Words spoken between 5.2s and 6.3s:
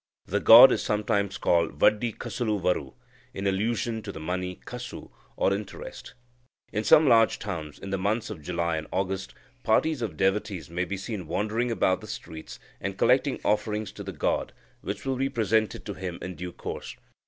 or interest.